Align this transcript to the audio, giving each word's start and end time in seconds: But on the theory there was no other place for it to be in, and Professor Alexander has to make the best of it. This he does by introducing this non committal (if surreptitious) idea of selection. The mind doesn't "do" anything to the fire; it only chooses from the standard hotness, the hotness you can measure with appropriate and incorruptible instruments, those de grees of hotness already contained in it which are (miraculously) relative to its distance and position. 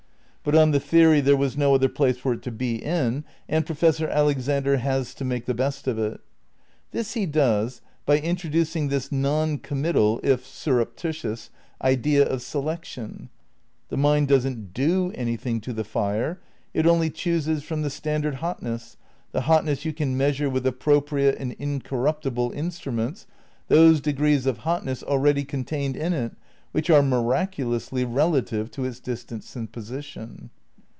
But 0.43 0.55
on 0.55 0.71
the 0.71 0.79
theory 0.79 1.21
there 1.21 1.37
was 1.37 1.55
no 1.55 1.75
other 1.75 1.87
place 1.87 2.17
for 2.17 2.33
it 2.33 2.41
to 2.41 2.51
be 2.51 2.73
in, 2.73 3.25
and 3.47 3.63
Professor 3.63 4.07
Alexander 4.07 4.77
has 4.77 5.13
to 5.13 5.23
make 5.23 5.45
the 5.45 5.53
best 5.53 5.87
of 5.87 5.99
it. 5.99 6.19
This 6.89 7.13
he 7.13 7.27
does 7.27 7.81
by 8.07 8.17
introducing 8.17 8.87
this 8.87 9.11
non 9.11 9.59
committal 9.59 10.19
(if 10.23 10.43
surreptitious) 10.43 11.51
idea 11.79 12.25
of 12.27 12.41
selection. 12.41 13.29
The 13.89 13.97
mind 13.97 14.29
doesn't 14.29 14.73
"do" 14.73 15.11
anything 15.13 15.61
to 15.61 15.73
the 15.73 15.83
fire; 15.83 16.39
it 16.73 16.87
only 16.87 17.11
chooses 17.11 17.61
from 17.61 17.83
the 17.83 17.91
standard 17.91 18.33
hotness, 18.37 18.97
the 19.33 19.41
hotness 19.41 19.85
you 19.85 19.93
can 19.93 20.17
measure 20.17 20.49
with 20.49 20.65
appropriate 20.65 21.37
and 21.37 21.51
incorruptible 21.59 22.51
instruments, 22.53 23.27
those 23.67 24.01
de 24.01 24.11
grees 24.11 24.47
of 24.47 24.57
hotness 24.65 25.03
already 25.03 25.43
contained 25.43 25.95
in 25.95 26.13
it 26.13 26.31
which 26.73 26.89
are 26.89 27.03
(miraculously) 27.03 28.05
relative 28.05 28.71
to 28.71 28.85
its 28.85 29.01
distance 29.01 29.57
and 29.57 29.69
position. 29.73 30.49